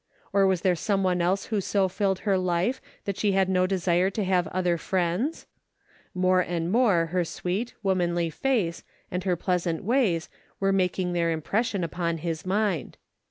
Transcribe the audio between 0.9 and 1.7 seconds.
one else who